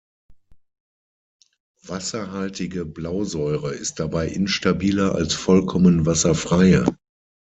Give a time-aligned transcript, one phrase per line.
[1.85, 6.85] Wasserhaltige Blausäure ist dabei instabiler als vollkommen wasserfreie.